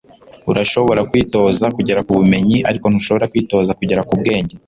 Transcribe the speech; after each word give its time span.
urashobora 0.51 1.01
kwitoza 1.09 1.65
kugera 1.75 2.03
ku 2.05 2.11
bumenyi, 2.17 2.57
ariko 2.69 2.85
ntushobora 2.87 3.29
kwitoza 3.31 3.71
kugera 3.79 4.01
ku 4.07 4.13
bwenge 4.19 4.53